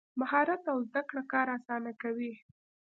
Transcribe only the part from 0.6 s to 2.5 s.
او زده کړه کار اسانه کوي.